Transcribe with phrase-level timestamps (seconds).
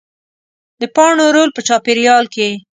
[0.81, 2.47] د پاڼو رول په چاپېریال کې